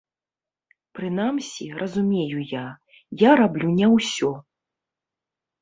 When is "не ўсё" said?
3.79-4.31